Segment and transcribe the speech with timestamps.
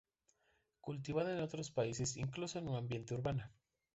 [0.79, 3.43] Cultivada en otras partes, incluso en ambiente urbano.